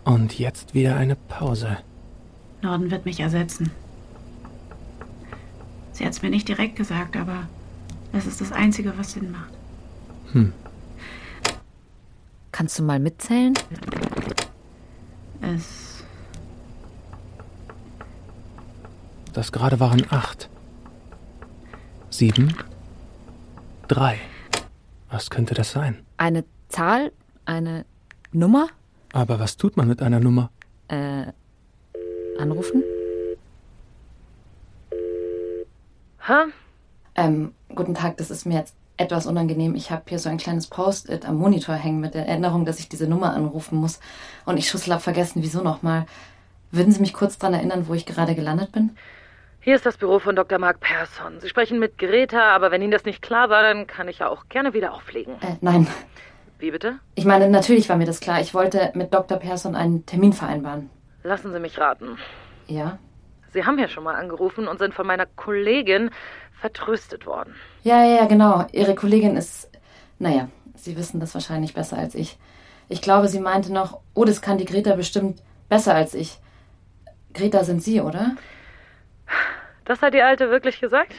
Und 0.04 0.38
jetzt 0.38 0.74
wieder 0.74 0.98
eine 0.98 1.16
Pause. 1.16 1.78
Norden 2.62 2.92
wird 2.92 3.06
mich 3.06 3.22
ersetzen. 3.22 3.72
Sie 5.94 6.06
hat 6.06 6.12
es 6.12 6.22
mir 6.22 6.30
nicht 6.30 6.48
direkt 6.48 6.75
gesagt, 6.75 7.16
aber 7.16 7.48
es 8.12 8.25
ist 8.25 8.42
das 8.42 8.51
Einzige, 8.51 8.98
was 8.98 9.13
Sinn 9.13 9.32
macht. 9.32 9.54
Hm. 10.34 10.51
Kannst 12.51 12.78
du 12.80 12.84
mal 12.84 13.00
mitzählen? 13.00 13.54
Es. 15.42 15.90
Das 19.34 19.52
gerade 19.52 19.80
waren 19.80 20.06
acht. 20.10 20.50
Sieben. 22.10 22.54
Drei. 23.88 24.20
Was 25.10 25.30
könnte 25.30 25.54
das 25.54 25.72
sein? 25.72 26.06
Eine 26.18 26.44
Zahl? 26.68 27.12
Eine 27.46 27.86
Nummer? 28.32 28.68
Aber 29.14 29.40
was 29.40 29.58
tut 29.58 29.78
man 29.78 29.88
mit 29.88 30.02
einer 30.02 30.20
Nummer? 30.20 30.52
Äh, 30.90 31.28
anrufen? 32.38 32.84
Hä? 36.26 36.52
Ähm, 37.16 37.54
guten 37.74 37.94
Tag, 37.94 38.18
das 38.18 38.32
ist 38.32 38.46
mir 38.46 38.60
jetzt 38.60 38.76
etwas 38.98 39.26
unangenehm. 39.26 39.76
Ich 39.76 39.92
habe 39.92 40.04
hier 40.08 40.20
so 40.20 40.30
ein 40.30 40.38
kleines 40.38 40.68
Post-it 40.68 41.26
am 41.26 41.38
Monitor 41.38 41.76
hängen 41.76 42.00
mit 42.00 42.14
der 42.14 42.28
Erinnerung, 42.28 42.66
dass 42.66 42.80
ich 42.80 42.90
diese 42.90 43.08
Nummer 43.08 43.34
anrufen 43.34 43.78
muss. 43.78 44.00
Und 44.46 44.58
ich 44.58 44.70
Schussel 44.70 44.94
hab 44.94 45.02
vergessen, 45.02 45.42
wieso 45.42 45.62
nochmal. 45.62 46.06
Würden 46.72 46.94
Sie 46.94 47.02
mich 47.02 47.14
kurz 47.14 47.38
daran 47.38 47.54
erinnern, 47.54 47.88
wo 47.88 47.94
ich 47.94 48.06
gerade 48.06 48.36
gelandet 48.36 48.72
bin? 48.72 48.92
Hier 49.63 49.75
ist 49.75 49.86
das 49.86 49.98
Büro 49.98 50.18
von 50.18 50.36
Dr. 50.36 50.58
Mark 50.58 50.80
Persson. 50.80 51.39
Sie 51.39 51.48
sprechen 51.48 51.77
mit 51.77 52.00
Greta, 52.00 52.50
aber 52.56 52.72
wenn 52.72 52.82
Ihnen 52.82 52.91
das 52.91 53.06
nicht 53.06 53.22
klar 53.22 53.51
war, 53.51 53.62
dann 53.62 53.86
kann 53.86 54.08
ich 54.08 54.18
ja 54.18 54.27
auch 54.27 54.50
gerne 54.50 54.74
wieder 54.74 54.91
auflegen. 54.91 55.36
Äh, 55.36 55.58
nein. 55.62 55.86
Wie 56.58 56.72
bitte? 56.72 56.98
Ich 57.13 57.25
meine, 57.25 57.48
natürlich 57.48 57.88
war 57.88 57.96
mir 57.96 58.06
das 58.08 58.22
klar. 58.22 58.41
Ich 58.41 58.56
wollte 58.56 58.91
mit 58.96 59.13
Dr. 59.13 59.38
Persson 59.38 59.75
einen 59.75 60.03
Termin 60.08 60.34
vereinbaren. 60.34 60.89
Lassen 61.22 61.51
Sie 61.51 61.60
mich 61.60 61.77
raten. 61.77 62.18
Ja? 62.65 62.98
Sie 63.53 63.63
haben 63.63 63.77
ja 63.77 63.88
schon 63.88 64.03
mal 64.03 64.15
angerufen 64.15 64.68
und 64.68 64.80
sind 64.80 64.96
von 64.96 65.06
meiner 65.06 65.27
Kollegin 65.27 66.10
vertröstet 66.60 67.27
worden. 67.27 67.53
Ja, 67.84 68.03
ja, 68.03 68.15
ja, 68.15 68.25
genau. 68.25 68.65
Ihre 68.72 68.96
Kollegin 68.96 69.38
ist. 69.38 69.70
Naja, 70.18 70.48
Sie 70.74 70.98
wissen 70.98 71.20
das 71.20 71.36
wahrscheinlich 71.36 71.75
besser 71.75 72.00
als 72.00 72.15
ich. 72.15 72.39
Ich 72.89 73.03
glaube, 73.03 73.27
sie 73.27 73.39
meinte 73.39 73.72
noch, 73.72 74.00
oh, 74.15 74.25
das 74.25 74.41
kann 74.41 74.58
die 74.58 74.65
Greta 74.65 74.96
bestimmt 74.96 75.44
besser 75.70 75.94
als 75.94 76.15
ich. 76.15 76.39
Greta 77.34 77.63
sind 77.63 77.84
Sie, 77.84 78.01
oder? 78.01 78.36
Das 79.86 80.02
hat 80.02 80.14
die 80.14 80.22
Alte 80.22 80.50
wirklich 80.50 80.80
gesagt? 80.80 81.14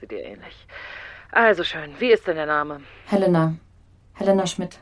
Sieht 0.00 0.12
ihr 0.12 0.24
ähnlich. 0.24 0.66
Also 1.30 1.64
schön, 1.64 1.94
wie 1.98 2.12
ist 2.12 2.26
denn 2.26 2.36
der 2.36 2.46
Name? 2.46 2.80
Helena. 3.06 3.54
Helena 4.14 4.46
Schmidt. 4.46 4.78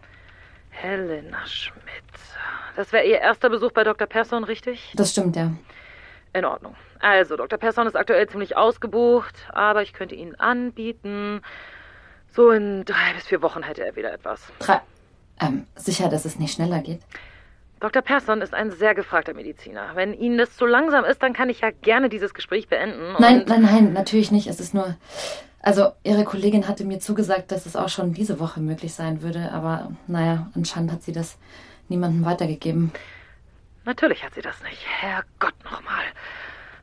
Helena 0.71 1.47
Schmidt. 1.47 1.83
Das 2.76 2.92
wäre 2.92 3.04
Ihr 3.04 3.21
erster 3.21 3.50
Besuch 3.50 3.73
bei 3.73 3.85
Dr. 3.85 4.07
Persson, 4.07 4.45
richtig? 4.45 4.92
Das 4.97 5.11
stimmt, 5.11 5.37
ja. 5.37 5.52
In 6.33 6.45
Ordnung. 6.45 6.75
Also, 7.00 7.37
Dr. 7.37 7.59
Persson 7.59 7.87
ist 7.87 7.97
aktuell 7.97 8.28
ziemlich 8.28 8.57
ausgebucht, 8.57 9.35
aber 9.52 9.83
ich 9.83 9.92
könnte 9.92 10.14
Ihnen 10.14 10.35
anbieten. 10.37 11.42
So 12.31 12.50
in 12.50 12.85
drei 12.87 13.12
bis 13.14 13.26
vier 13.26 13.42
Wochen 13.42 13.62
hätte 13.62 13.85
er 13.85 13.95
wieder 13.97 14.12
etwas. 14.12 14.40
Drei. 14.59 14.81
Ähm, 15.40 15.66
sicher, 15.75 16.09
dass 16.09 16.25
es 16.25 16.38
nicht 16.38 16.54
schneller 16.54 16.78
geht? 16.81 17.00
Dr. 17.82 18.00
Persson 18.00 18.42
ist 18.42 18.54
ein 18.54 18.70
sehr 18.70 18.94
gefragter 18.94 19.34
Mediziner. 19.34 19.90
Wenn 19.94 20.14
Ihnen 20.14 20.38
das 20.38 20.56
zu 20.56 20.66
langsam 20.66 21.04
ist, 21.04 21.20
dann 21.20 21.32
kann 21.32 21.48
ich 21.48 21.62
ja 21.62 21.70
gerne 21.70 22.08
dieses 22.08 22.32
Gespräch 22.32 22.68
beenden. 22.68 23.16
Nein, 23.18 23.44
nein, 23.48 23.62
nein, 23.62 23.92
natürlich 23.92 24.30
nicht. 24.30 24.46
Es 24.46 24.60
ist 24.60 24.72
nur. 24.72 24.94
Also, 25.58 25.90
Ihre 26.04 26.22
Kollegin 26.22 26.68
hatte 26.68 26.84
mir 26.84 27.00
zugesagt, 27.00 27.50
dass 27.50 27.66
es 27.66 27.74
auch 27.74 27.88
schon 27.88 28.14
diese 28.14 28.38
Woche 28.38 28.60
möglich 28.60 28.94
sein 28.94 29.20
würde, 29.22 29.50
aber 29.50 29.90
naja, 30.06 30.46
anscheinend 30.54 30.92
hat 30.92 31.02
sie 31.02 31.10
das 31.10 31.38
niemandem 31.88 32.24
weitergegeben. 32.24 32.92
Natürlich 33.84 34.22
hat 34.22 34.34
sie 34.34 34.42
das 34.42 34.62
nicht. 34.62 34.86
Herrgott 34.86 35.54
nochmal. 35.64 36.04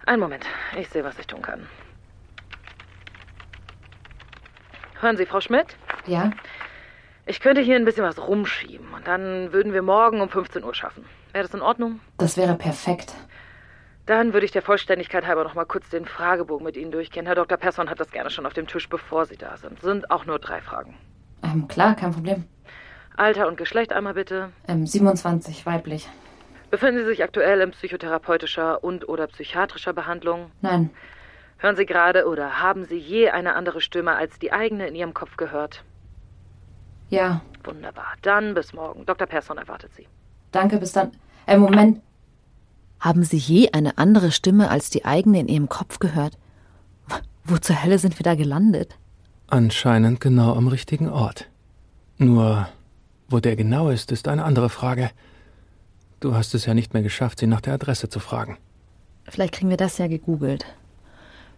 Einen 0.06 0.20
Moment. 0.20 0.46
Ich 0.78 0.90
sehe, 0.90 1.06
was 1.06 1.18
ich 1.18 1.28
tun 1.28 1.42
kann. 1.42 1.66
Hören 5.00 5.16
Sie, 5.16 5.26
Frau 5.26 5.40
Schmidt? 5.40 5.78
Ja? 6.08 6.32
Ich 7.30 7.42
könnte 7.42 7.62
hier 7.62 7.76
ein 7.76 7.86
bisschen 7.86 8.04
was 8.04 8.18
rumschieben 8.18 8.88
und 8.92 9.06
dann 9.06 9.54
würden 9.54 9.72
wir 9.72 9.84
morgen 9.84 10.20
um 10.20 10.30
15 10.30 10.64
Uhr 10.64 10.74
schaffen. 10.74 11.06
Wäre 11.32 11.44
das 11.44 11.54
in 11.54 11.62
Ordnung? 11.62 12.00
Das 12.18 12.38
wäre 12.38 12.56
perfekt. 12.56 13.14
Dann 14.08 14.34
würde 14.34 14.48
ich 14.48 14.52
der 14.52 14.64
Vollständigkeit 14.64 15.28
halber 15.28 15.44
noch 15.44 15.54
mal 15.54 15.66
kurz 15.66 15.88
den 15.90 16.06
Fragebogen 16.06 16.66
mit 16.66 16.76
Ihnen 16.76 16.90
durchgehen. 16.90 17.28
Herr 17.28 17.36
Dr. 17.36 17.60
Persson 17.60 17.88
hat 17.88 18.00
das 18.00 18.10
gerne 18.10 18.32
schon 18.32 18.48
auf 18.48 18.54
dem 18.54 18.66
Tisch, 18.66 18.90
bevor 18.90 19.28
Sie 19.28 19.38
da 19.38 19.58
sind. 19.58 19.80
Sind 19.80 20.10
auch 20.10 20.26
nur 20.26 20.40
drei 20.40 20.60
Fragen. 20.60 20.96
Ähm, 21.44 21.68
klar, 21.68 21.96
kein 21.96 22.14
Problem. 22.14 22.46
Alter 23.16 23.48
und 23.48 23.58
Geschlecht 23.58 23.94
einmal 23.94 24.16
bitte. 24.16 24.50
Ähm, 24.68 24.88
27, 24.88 25.68
weiblich. 25.68 26.10
Befinden 26.72 27.02
Sie 27.02 27.06
sich 27.06 27.24
aktuell 27.24 27.62
in 27.62 27.70
psychotherapeutischer 27.70 28.84
und 28.84 29.08
oder 29.08 29.28
psychiatrischer 29.28 29.94
Behandlung? 29.94 30.50
Nein. 30.62 30.90
Hören 31.60 31.76
Sie 31.76 31.86
gerade 31.86 32.26
oder 32.26 32.60
haben 32.60 32.86
Sie 32.86 32.98
je 32.98 33.30
eine 33.30 33.54
andere 33.54 33.82
Stimme 33.82 34.16
als 34.16 34.40
die 34.40 34.52
eigene 34.52 34.88
in 34.88 34.96
Ihrem 34.96 35.14
Kopf 35.14 35.38
gehört? 35.38 35.84
Ja. 37.10 37.42
Wunderbar. 37.64 38.14
Dann 38.22 38.54
bis 38.54 38.74
morgen. 38.74 39.06
Dr. 39.06 39.28
Persson 39.28 39.58
erwartet 39.58 39.92
Sie. 39.96 40.08
Danke, 40.52 40.78
bis 40.78 40.94
dann. 40.94 41.12
Äh, 41.46 41.58
Moment. 41.58 42.02
Haben 43.00 43.24
Sie 43.24 43.38
je 43.38 43.72
eine 43.72 43.98
andere 43.98 44.32
Stimme 44.32 44.70
als 44.70 44.90
die 44.90 45.06
eigene 45.06 45.40
in 45.40 45.48
Ihrem 45.48 45.70
Kopf 45.70 46.00
gehört? 46.00 46.38
Wo 47.44 47.58
zur 47.58 47.84
Hölle 47.84 48.00
sind 48.00 48.20
wir 48.20 48.24
da 48.24 48.36
gelandet? 48.36 48.98
Anscheinend 49.48 50.20
genau 50.20 50.54
am 50.54 50.68
richtigen 50.68 51.10
Ort. 51.10 51.50
Nur, 52.18 52.68
wo 53.30 53.40
der 53.40 53.56
genau 53.56 53.90
ist, 53.90 54.12
ist 54.12 54.28
eine 54.28 54.44
andere 54.44 54.70
Frage. 54.70 55.10
Du 56.20 56.36
hast 56.36 56.54
es 56.54 56.66
ja 56.66 56.74
nicht 56.74 56.94
mehr 56.94 57.04
geschafft, 57.04 57.40
sie 57.40 57.48
nach 57.48 57.62
der 57.62 57.74
Adresse 57.74 58.10
zu 58.10 58.20
fragen. 58.20 58.58
Vielleicht 59.24 59.54
kriegen 59.54 59.70
wir 59.70 59.78
das 59.78 59.98
ja 59.98 60.08
gegoogelt. 60.08 60.66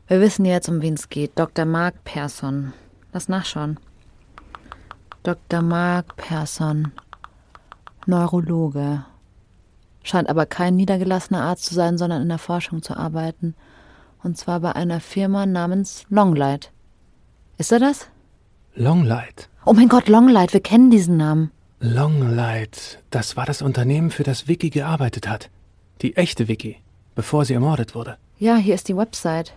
Wir 0.08 0.22
wissen 0.22 0.46
jetzt, 0.46 0.70
um 0.70 0.82
wen 0.82 0.94
es 0.94 1.10
geht. 1.10 1.32
Dr. 1.38 1.66
Mark 1.66 2.04
Persson. 2.04 2.74
Lass 3.14 3.28
nachschauen. 3.28 3.80
Dr. 5.24 5.62
Mark 5.62 6.16
Persson. 6.16 6.92
Neurologe. 8.08 9.06
Scheint 10.04 10.28
aber 10.28 10.48
kein 10.48 10.76
niedergelassener 10.76 11.44
Arzt 11.44 11.66
zu 11.66 11.76
sein, 11.76 12.00
sondern 12.00 12.24
in 12.24 12.30
der 12.30 12.40
Forschung 12.40 12.82
zu 12.82 12.98
arbeiten. 12.98 13.54
Und 14.24 14.38
zwar 14.38 14.62
bei 14.62 14.76
einer 14.76 15.00
Firma 15.00 15.46
namens 15.46 16.06
Longlight. 16.10 16.72
Ist 17.60 17.72
er 17.72 17.80
das? 17.80 18.08
Longlight. 18.74 19.48
Oh 19.66 19.74
mein 19.74 19.90
Gott, 19.90 20.08
Longlight, 20.08 20.54
wir 20.54 20.62
kennen 20.62 20.90
diesen 20.90 21.18
Namen. 21.18 21.52
Longlight, 21.80 23.00
das 23.12 23.38
war 23.38 23.46
das 23.46 23.62
Unternehmen, 23.62 24.10
für 24.10 24.24
das 24.24 24.48
Vicky 24.48 24.72
gearbeitet 24.72 25.28
hat. 25.28 25.52
Die 26.02 26.18
echte 26.18 26.48
Vicky, 26.48 26.78
bevor 27.14 27.46
sie 27.46 27.54
ermordet 27.54 27.94
wurde. 27.94 28.18
Ja, 28.40 28.56
hier 28.56 28.74
ist 28.74 28.88
die 28.88 28.98
Website. 28.98 29.54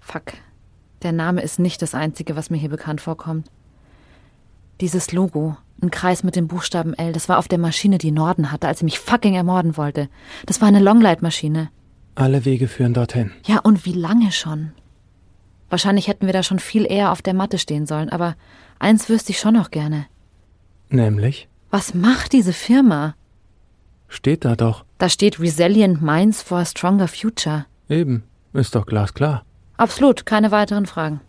Fuck. 0.00 0.34
Der 1.00 1.12
Name 1.12 1.40
ist 1.40 1.58
nicht 1.58 1.80
das 1.80 1.94
einzige, 1.94 2.36
was 2.36 2.50
mir 2.50 2.58
hier 2.58 2.68
bekannt 2.68 3.00
vorkommt. 3.00 3.50
Dieses 4.80 5.12
Logo, 5.12 5.56
ein 5.82 5.90
Kreis 5.90 6.22
mit 6.22 6.36
dem 6.36 6.46
Buchstaben 6.46 6.94
L, 6.94 7.12
das 7.12 7.28
war 7.28 7.38
auf 7.38 7.48
der 7.48 7.58
Maschine, 7.58 7.98
die 7.98 8.12
Norden 8.12 8.52
hatte, 8.52 8.68
als 8.68 8.78
sie 8.78 8.84
mich 8.84 9.00
fucking 9.00 9.34
ermorden 9.34 9.76
wollte. 9.76 10.08
Das 10.46 10.60
war 10.60 10.68
eine 10.68 10.80
Longlight-Maschine. 10.80 11.70
Alle 12.14 12.44
Wege 12.44 12.68
führen 12.68 12.94
dorthin. 12.94 13.32
Ja, 13.44 13.58
und 13.58 13.84
wie 13.84 13.92
lange 13.92 14.32
schon? 14.32 14.72
Wahrscheinlich 15.68 16.08
hätten 16.08 16.26
wir 16.26 16.32
da 16.32 16.42
schon 16.42 16.58
viel 16.58 16.84
eher 16.84 17.12
auf 17.12 17.22
der 17.22 17.34
Matte 17.34 17.58
stehen 17.58 17.86
sollen, 17.86 18.08
aber 18.08 18.36
eins 18.78 19.08
wüsste 19.08 19.32
ich 19.32 19.38
schon 19.38 19.54
noch 19.54 19.70
gerne. 19.70 20.06
Nämlich? 20.88 21.48
Was 21.70 21.94
macht 21.94 22.32
diese 22.32 22.52
Firma? 22.52 23.14
Steht 24.08 24.44
da 24.44 24.56
doch. 24.56 24.84
Da 24.96 25.08
steht 25.08 25.38
Resilient 25.38 26.00
Minds 26.00 26.40
for 26.42 26.58
a 26.58 26.64
Stronger 26.64 27.08
Future. 27.08 27.66
Eben. 27.88 28.24
Ist 28.52 28.74
doch 28.74 28.86
glasklar. 28.86 29.44
Absolut, 29.76 30.24
keine 30.24 30.50
weiteren 30.50 30.86
Fragen. 30.86 31.20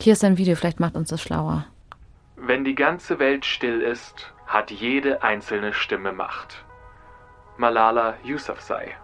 Hier 0.00 0.12
ist 0.12 0.24
ein 0.24 0.38
Video, 0.38 0.54
vielleicht 0.54 0.80
macht 0.80 0.94
uns 0.94 1.08
das 1.08 1.20
schlauer. 1.20 1.66
Wenn 2.44 2.64
die 2.64 2.74
ganze 2.74 3.20
Welt 3.20 3.44
still 3.44 3.80
ist, 3.80 4.34
hat 4.48 4.72
jede 4.72 5.22
einzelne 5.22 5.72
Stimme 5.72 6.10
Macht. 6.10 6.64
Malala 7.56 8.16
Yousafzai. 8.24 8.96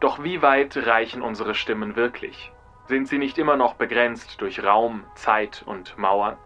Doch 0.00 0.22
wie 0.22 0.42
weit 0.42 0.76
reichen 0.76 1.22
unsere 1.22 1.54
Stimmen 1.54 1.96
wirklich? 1.96 2.52
Sind 2.84 3.08
sie 3.08 3.16
nicht 3.16 3.38
immer 3.38 3.56
noch 3.56 3.76
begrenzt 3.76 4.42
durch 4.42 4.62
Raum, 4.62 5.04
Zeit 5.14 5.62
und 5.64 5.96
Mauern? 5.96 6.36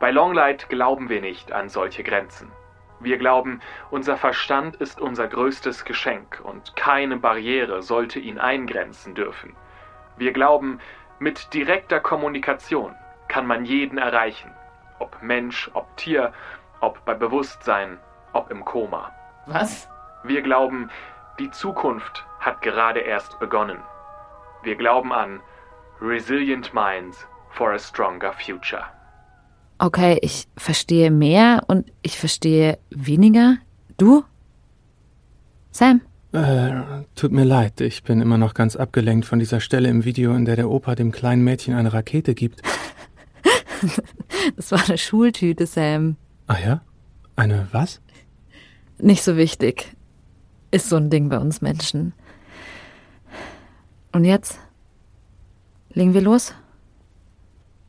Bei 0.00 0.10
Longlight 0.10 0.68
glauben 0.68 1.08
wir 1.08 1.20
nicht 1.20 1.52
an 1.52 1.68
solche 1.68 2.02
Grenzen. 2.02 2.50
Wir 2.98 3.16
glauben, 3.16 3.60
unser 3.92 4.16
Verstand 4.16 4.74
ist 4.74 5.00
unser 5.00 5.28
größtes 5.28 5.84
Geschenk 5.84 6.40
und 6.42 6.74
keine 6.74 7.16
Barriere 7.16 7.80
sollte 7.80 8.18
ihn 8.18 8.40
eingrenzen 8.40 9.14
dürfen. 9.14 9.54
Wir 10.16 10.32
glauben, 10.32 10.80
mit 11.20 11.54
direkter 11.54 12.00
Kommunikation 12.00 12.96
kann 13.28 13.46
man 13.46 13.64
jeden 13.64 13.98
erreichen, 13.98 14.52
ob 15.04 15.22
Mensch, 15.22 15.70
ob 15.74 15.96
Tier, 15.98 16.32
ob 16.80 17.04
bei 17.04 17.14
Bewusstsein, 17.14 17.98
ob 18.32 18.50
im 18.50 18.64
Koma. 18.64 19.10
Was? 19.46 19.88
Wir 20.24 20.40
glauben, 20.40 20.90
die 21.38 21.50
Zukunft 21.50 22.24
hat 22.40 22.62
gerade 22.62 23.00
erst 23.00 23.38
begonnen. 23.38 23.78
Wir 24.62 24.76
glauben 24.76 25.12
an 25.12 25.40
Resilient 26.00 26.72
Minds 26.72 27.26
for 27.50 27.72
a 27.72 27.78
Stronger 27.78 28.32
Future. 28.32 28.84
Okay, 29.78 30.18
ich 30.22 30.46
verstehe 30.56 31.10
mehr 31.10 31.64
und 31.66 31.92
ich 32.02 32.18
verstehe 32.18 32.78
weniger. 32.90 33.56
Du? 33.98 34.24
Sam? 35.70 36.00
Äh, 36.32 37.04
tut 37.14 37.32
mir 37.32 37.44
leid, 37.44 37.80
ich 37.80 38.02
bin 38.02 38.20
immer 38.20 38.38
noch 38.38 38.54
ganz 38.54 38.74
abgelenkt 38.74 39.26
von 39.26 39.38
dieser 39.38 39.60
Stelle 39.60 39.88
im 39.88 40.04
Video, 40.04 40.34
in 40.34 40.46
der 40.46 40.56
der 40.56 40.70
Opa 40.70 40.94
dem 40.94 41.12
kleinen 41.12 41.44
Mädchen 41.44 41.74
eine 41.74 41.92
Rakete 41.92 42.34
gibt. 42.34 42.62
das 44.56 44.72
war 44.72 44.84
eine 44.86 44.98
Schultüte, 44.98 45.66
Sam. 45.66 46.16
Ah 46.46 46.58
ja? 46.58 46.80
Eine 47.36 47.68
was? 47.72 48.00
Nicht 48.98 49.22
so 49.22 49.36
wichtig. 49.36 49.96
Ist 50.70 50.88
so 50.88 50.96
ein 50.96 51.10
Ding 51.10 51.28
bei 51.28 51.38
uns 51.38 51.60
Menschen. 51.60 52.12
Und 54.12 54.24
jetzt? 54.24 54.58
Legen 55.90 56.14
wir 56.14 56.20
los? 56.20 56.54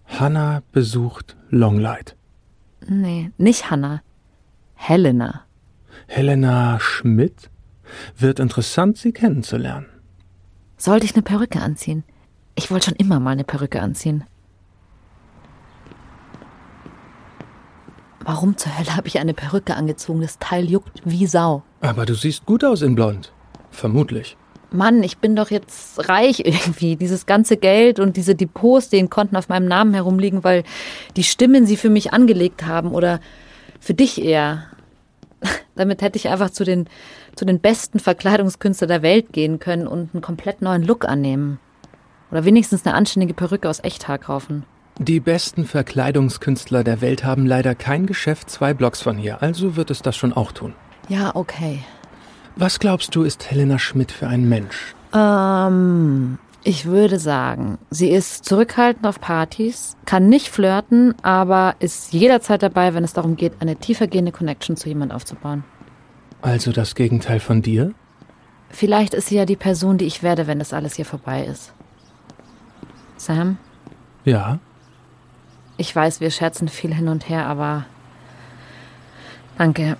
Hannah 0.07 0.61
besucht 0.71 1.35
Longlight. 1.49 2.15
Nee, 2.87 3.31
nicht 3.37 3.71
Hannah. 3.71 4.01
Helena. 4.75 5.45
Helena 6.07 6.79
Schmidt? 6.79 7.49
Wird 8.17 8.39
interessant, 8.39 8.97
sie 8.97 9.11
kennenzulernen. 9.11 9.87
Sollte 10.77 11.05
ich 11.05 11.13
eine 11.13 11.23
Perücke 11.23 11.61
anziehen? 11.61 12.03
Ich 12.55 12.71
wollte 12.71 12.87
schon 12.89 12.97
immer 12.97 13.19
mal 13.19 13.31
eine 13.31 13.43
Perücke 13.43 13.81
anziehen. 13.81 14.23
Warum 18.25 18.57
zur 18.57 18.75
Hölle 18.77 18.95
habe 18.95 19.07
ich 19.07 19.19
eine 19.19 19.35
Perücke 19.35 19.75
angezogen? 19.75 20.21
Das 20.21 20.39
Teil 20.39 20.67
juckt 20.67 21.01
wie 21.05 21.27
Sau. 21.27 21.61
Aber 21.79 22.07
du 22.07 22.15
siehst 22.15 22.47
gut 22.47 22.63
aus 22.65 22.81
in 22.81 22.95
Blond. 22.95 23.31
Vermutlich. 23.69 24.35
Mann, 24.71 25.03
ich 25.03 25.19
bin 25.19 25.35
doch 25.35 25.51
jetzt 25.51 26.09
reich 26.09 26.39
irgendwie. 26.39 26.95
Dieses 26.95 27.27
ganze 27.27 27.55
Geld 27.55 27.99
und 27.99 28.17
diese 28.17 28.33
Depots, 28.33 28.89
denen 28.89 29.11
konnten 29.11 29.35
auf 29.35 29.47
meinem 29.47 29.67
Namen 29.67 29.93
herumliegen, 29.93 30.43
weil 30.43 30.63
die 31.15 31.23
Stimmen 31.23 31.67
sie 31.67 31.77
für 31.77 31.91
mich 31.91 32.13
angelegt 32.13 32.65
haben 32.65 32.93
oder 32.93 33.19
für 33.79 33.93
dich 33.93 34.19
eher. 34.19 34.63
Damit 35.75 36.01
hätte 36.01 36.17
ich 36.17 36.27
einfach 36.29 36.49
zu 36.49 36.63
den, 36.63 36.89
zu 37.35 37.45
den 37.45 37.59
besten 37.59 37.99
Verkleidungskünstlern 37.99 38.89
der 38.89 39.01
Welt 39.03 39.33
gehen 39.33 39.59
können 39.59 39.85
und 39.85 40.15
einen 40.15 40.23
komplett 40.23 40.63
neuen 40.63 40.81
Look 40.81 41.07
annehmen. 41.07 41.59
Oder 42.31 42.43
wenigstens 42.43 42.87
eine 42.87 42.95
anständige 42.95 43.35
Perücke 43.35 43.69
aus 43.69 43.83
Echthaar 43.83 44.17
kaufen. 44.17 44.63
Die 44.97 45.19
besten 45.19 45.65
Verkleidungskünstler 45.65 46.85
der 46.85 47.01
Welt 47.01 47.25
haben 47.25 47.45
leider 47.45 47.75
kein 47.75 48.05
Geschäft 48.05 48.49
zwei 48.49 48.73
Blocks 48.73 49.01
von 49.01 49.17
hier, 49.17 49.41
also 49.41 49.75
wird 49.75 49.91
es 49.91 50.01
das 50.01 50.15
schon 50.15 50.31
auch 50.31 50.53
tun. 50.53 50.73
Ja, 51.09 51.35
okay. 51.35 51.83
Was 52.55 52.79
glaubst 52.79 53.13
du, 53.13 53.23
ist 53.23 53.51
Helena 53.51 53.77
Schmidt 53.77 54.13
für 54.13 54.27
ein 54.27 54.47
Mensch? 54.47 54.95
Ähm, 55.13 56.37
ich 56.63 56.85
würde 56.85 57.19
sagen, 57.19 57.77
sie 57.89 58.09
ist 58.09 58.45
zurückhaltend 58.45 59.05
auf 59.05 59.19
Partys, 59.19 59.97
kann 60.05 60.29
nicht 60.29 60.47
flirten, 60.47 61.13
aber 61.21 61.75
ist 61.79 62.13
jederzeit 62.13 62.63
dabei, 62.63 62.93
wenn 62.93 63.03
es 63.03 63.13
darum 63.13 63.35
geht, 63.35 63.53
eine 63.59 63.75
tiefergehende 63.75 64.31
Connection 64.31 64.77
zu 64.77 64.87
jemand 64.87 65.13
aufzubauen. 65.13 65.65
Also 66.41 66.71
das 66.71 66.95
Gegenteil 66.95 67.41
von 67.41 67.61
dir? 67.61 67.93
Vielleicht 68.69 69.13
ist 69.13 69.27
sie 69.27 69.35
ja 69.35 69.45
die 69.45 69.57
Person, 69.57 69.97
die 69.97 70.05
ich 70.05 70.23
werde, 70.23 70.47
wenn 70.47 70.59
das 70.59 70.71
alles 70.71 70.95
hier 70.95 71.05
vorbei 71.05 71.43
ist. 71.43 71.73
Sam? 73.17 73.57
Ja. 74.23 74.59
Ich 75.77 75.95
weiß, 75.95 76.21
wir 76.21 76.31
scherzen 76.31 76.67
viel 76.67 76.93
hin 76.93 77.09
und 77.09 77.27
her, 77.29 77.47
aber 77.47 77.85
danke. 79.57 79.97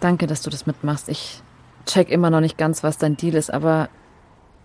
Danke, 0.00 0.26
dass 0.26 0.42
du 0.42 0.50
das 0.50 0.66
mitmachst. 0.66 1.08
Ich 1.08 1.42
check 1.86 2.08
immer 2.08 2.30
noch 2.30 2.40
nicht 2.40 2.56
ganz, 2.56 2.82
was 2.82 2.96
dein 2.96 3.16
Deal 3.16 3.34
ist, 3.34 3.52
aber 3.52 3.88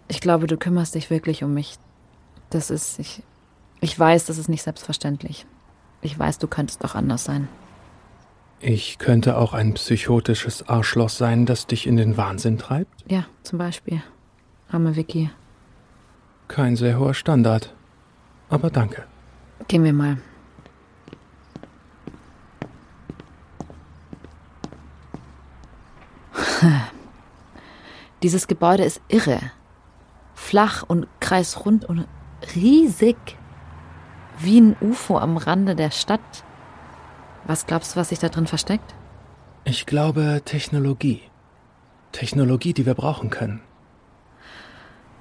ich 0.07 0.21
glaube, 0.21 0.47
du 0.47 0.57
kümmerst 0.57 0.95
dich 0.95 1.09
wirklich 1.09 1.43
um 1.43 1.53
mich. 1.53 1.75
Das 2.49 2.69
ist, 2.69 2.99
ich, 2.99 3.23
ich 3.81 3.97
weiß, 3.97 4.25
das 4.25 4.37
ist 4.37 4.47
nicht 4.47 4.63
selbstverständlich. 4.63 5.45
Ich 6.01 6.17
weiß, 6.17 6.39
du 6.39 6.47
könntest 6.47 6.85
auch 6.85 6.95
anders 6.95 7.23
sein. 7.23 7.47
Ich 8.61 8.97
könnte 8.97 9.37
auch 9.37 9.53
ein 9.53 9.73
psychotisches 9.73 10.69
Arschloch 10.69 11.09
sein, 11.09 11.45
das 11.45 11.67
dich 11.67 11.85
in 11.85 11.97
den 11.97 12.15
Wahnsinn 12.15 12.57
treibt? 12.57 13.03
Ja, 13.11 13.25
zum 13.43 13.59
Beispiel. 13.59 14.01
Arme 14.71 14.95
Vicky. 14.95 15.29
Kein 16.47 16.75
sehr 16.75 16.97
hoher 16.97 17.13
Standard. 17.13 17.73
Aber 18.49 18.69
danke. 18.69 19.05
Gehen 19.67 19.83
wir 19.83 19.93
mal. 19.93 20.17
Dieses 28.23 28.47
Gebäude 28.47 28.83
ist 28.83 29.01
irre. 29.07 29.39
Flach 30.33 30.83
und 30.83 31.07
kreisrund 31.19 31.85
und 31.85 32.07
riesig. 32.55 33.17
Wie 34.39 34.59
ein 34.59 34.75
UFO 34.81 35.17
am 35.17 35.37
Rande 35.37 35.75
der 35.75 35.91
Stadt. 35.91 36.43
Was 37.45 37.65
glaubst 37.65 37.95
du, 37.95 37.99
was 37.99 38.09
sich 38.09 38.19
da 38.19 38.29
drin 38.29 38.47
versteckt? 38.47 38.95
Ich 39.63 39.85
glaube 39.85 40.41
Technologie. 40.43 41.21
Technologie, 42.11 42.73
die 42.73 42.85
wir 42.85 42.93
brauchen 42.93 43.29
können. 43.29 43.61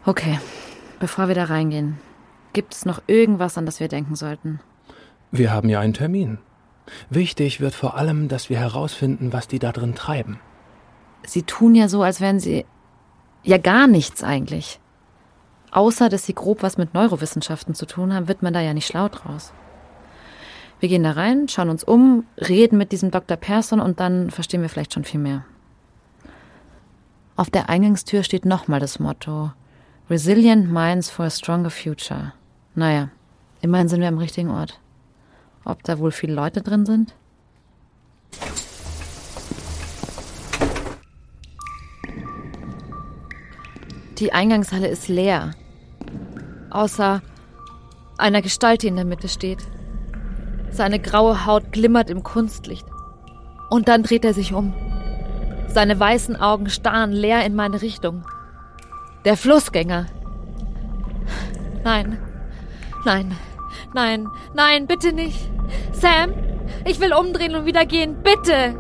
Okay, 0.06 0.38
bevor 1.00 1.28
wir 1.28 1.34
da 1.34 1.44
reingehen, 1.44 1.98
gibt 2.54 2.74
es 2.74 2.86
noch 2.86 3.02
irgendwas, 3.06 3.58
an 3.58 3.66
das 3.66 3.80
wir 3.80 3.88
denken 3.88 4.16
sollten? 4.16 4.60
Wir 5.30 5.52
haben 5.52 5.68
ja 5.68 5.80
einen 5.80 5.92
Termin. 5.92 6.38
Wichtig 7.10 7.60
wird 7.60 7.74
vor 7.74 7.96
allem, 7.96 8.28
dass 8.28 8.48
wir 8.48 8.58
herausfinden, 8.58 9.32
was 9.32 9.48
die 9.48 9.58
da 9.58 9.72
drin 9.72 9.94
treiben. 9.94 10.40
Sie 11.26 11.42
tun 11.42 11.74
ja 11.74 11.88
so, 11.88 12.02
als 12.02 12.20
wären 12.20 12.40
sie 12.40 12.64
ja 13.42 13.58
gar 13.58 13.86
nichts 13.86 14.22
eigentlich. 14.22 14.80
Außer, 15.70 16.08
dass 16.08 16.24
sie 16.24 16.34
grob 16.34 16.62
was 16.62 16.78
mit 16.78 16.94
Neurowissenschaften 16.94 17.74
zu 17.74 17.86
tun 17.86 18.14
haben, 18.14 18.28
wird 18.28 18.42
man 18.42 18.52
da 18.52 18.60
ja 18.60 18.74
nicht 18.74 18.86
schlau 18.86 19.08
draus. 19.08 19.52
Wir 20.78 20.88
gehen 20.88 21.02
da 21.02 21.12
rein, 21.12 21.48
schauen 21.48 21.70
uns 21.70 21.82
um, 21.82 22.24
reden 22.36 22.78
mit 22.78 22.92
diesem 22.92 23.10
Dr. 23.10 23.36
Persson 23.36 23.80
und 23.80 24.00
dann 24.00 24.30
verstehen 24.30 24.62
wir 24.62 24.68
vielleicht 24.68 24.92
schon 24.92 25.04
viel 25.04 25.20
mehr. 25.20 25.44
Auf 27.36 27.50
der 27.50 27.68
Eingangstür 27.68 28.22
steht 28.22 28.44
nochmal 28.44 28.80
das 28.80 29.00
Motto 29.00 29.50
Resilient 30.10 30.70
Minds 30.70 31.10
for 31.10 31.24
a 31.24 31.30
Stronger 31.30 31.70
Future. 31.70 32.34
Naja, 32.74 33.10
immerhin 33.60 33.88
sind 33.88 34.00
wir 34.00 34.08
am 34.08 34.18
richtigen 34.18 34.50
Ort. 34.50 34.80
Ob 35.64 35.82
da 35.84 35.98
wohl 35.98 36.10
viele 36.10 36.34
Leute 36.34 36.60
drin 36.60 36.84
sind? 36.84 37.14
Die 44.18 44.32
Eingangshalle 44.32 44.88
ist 44.88 45.08
leer. 45.08 45.52
Außer 46.70 47.22
einer 48.18 48.42
Gestalt, 48.42 48.82
die 48.82 48.88
in 48.88 48.96
der 48.96 49.04
Mitte 49.04 49.28
steht. 49.28 49.64
Seine 50.70 50.98
graue 50.98 51.46
Haut 51.46 51.72
glimmert 51.72 52.10
im 52.10 52.24
Kunstlicht. 52.24 52.86
Und 53.70 53.88
dann 53.88 54.02
dreht 54.02 54.24
er 54.24 54.34
sich 54.34 54.52
um. 54.52 54.74
Seine 55.68 55.98
weißen 55.98 56.36
Augen 56.36 56.68
starren 56.68 57.12
leer 57.12 57.44
in 57.46 57.54
meine 57.54 57.82
Richtung. 57.82 58.24
Der 59.24 59.36
Flussgänger. 59.36 60.06
Nein, 61.82 62.18
nein, 63.04 63.36
nein, 63.92 64.28
nein, 64.54 64.86
bitte 64.86 65.12
nicht. 65.12 65.48
Sam, 65.92 66.32
ich 66.84 67.00
will 67.00 67.12
umdrehen 67.12 67.54
und 67.54 67.66
wieder 67.66 67.86
gehen, 67.86 68.22
bitte. 68.22 68.74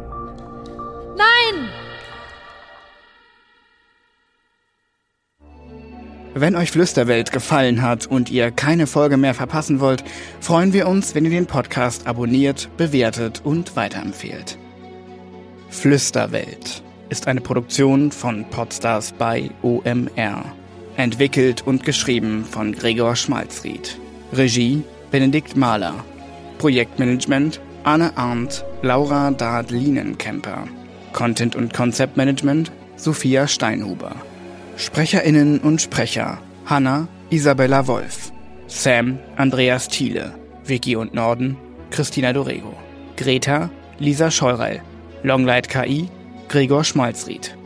Nein! 1.16 1.68
Wenn 6.36 6.56
euch 6.56 6.72
Flüsterwelt 6.72 7.30
gefallen 7.30 7.80
hat 7.80 8.08
und 8.08 8.28
ihr 8.28 8.50
keine 8.50 8.88
Folge 8.88 9.16
mehr 9.16 9.34
verpassen 9.34 9.78
wollt, 9.78 10.02
freuen 10.40 10.72
wir 10.72 10.88
uns, 10.88 11.14
wenn 11.14 11.24
ihr 11.24 11.30
den 11.30 11.46
Podcast 11.46 12.08
abonniert, 12.08 12.68
bewertet 12.76 13.42
und 13.44 13.76
weiterempfehlt. 13.76 14.58
Flüsterwelt 15.70 16.82
ist 17.08 17.28
eine 17.28 17.40
Produktion 17.40 18.10
von 18.10 18.44
Podstars 18.50 19.12
bei 19.12 19.50
OMR. 19.62 20.44
Entwickelt 20.96 21.64
und 21.66 21.84
geschrieben 21.84 22.44
von 22.44 22.72
Gregor 22.72 23.14
Schmalzried. 23.14 23.98
Regie 24.36 24.82
Benedikt 25.10 25.56
Mahler. 25.56 26.04
Projektmanagement 26.58 27.60
Anne 27.84 28.16
Arndt, 28.16 28.64
Laura 28.82 29.30
Dard-Lienenkemper. 29.30 30.66
Content 31.12 31.54
und 31.54 31.72
Konzeptmanagement 31.72 32.72
Sophia 32.96 33.46
Steinhuber. 33.46 34.16
SprecherInnen 34.76 35.60
und 35.60 35.80
Sprecher 35.80 36.38
Hanna 36.66 37.06
Isabella 37.30 37.86
Wolf, 37.86 38.32
Sam 38.66 39.18
Andreas 39.36 39.88
Thiele, 39.88 40.34
Vicky 40.64 40.96
und 40.96 41.14
Norden 41.14 41.56
Christina 41.90 42.32
Dorego, 42.32 42.74
Greta 43.16 43.70
Lisa 43.98 44.30
Scheurel, 44.30 44.80
Longlight 45.22 45.68
KI 45.68 46.08
Gregor 46.48 46.82
Schmalzried. 46.82 47.56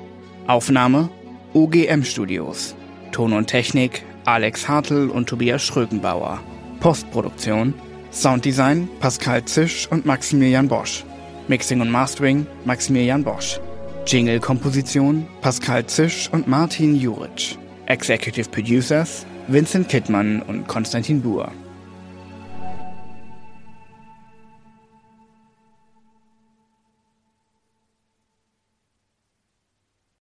Aufnahme 0.47 1.09
OGM 1.55 2.05
Studios. 2.05 2.75
Ton 3.13 3.33
und 3.33 3.47
Technik 3.47 4.05
Alex 4.27 4.69
Hartl 4.69 5.09
und 5.09 5.29
Tobias 5.29 5.63
Schrögenbauer. 5.63 6.41
Postproduktion 6.81 7.75
Sounddesign 8.13 8.89
Pascal 9.01 9.45
Zisch 9.45 9.89
und 9.91 10.07
Maximilian 10.07 10.69
Bosch. 10.69 11.05
Mixing 11.49 11.81
und 11.81 11.91
Mastering 11.91 12.47
Maximilian 12.65 13.25
Bosch. 13.25 13.61
Jingle-Komposition 14.07 15.27
Pascal 15.41 15.85
Zisch 15.87 16.29
und 16.33 16.47
Martin 16.47 16.95
Juric. 16.95 17.59
Executive 17.87 18.49
Producers 18.51 19.27
Vincent 19.49 19.89
Kittmann 19.89 20.43
und 20.43 20.69
Konstantin 20.69 21.21
Buhr. 21.21 21.51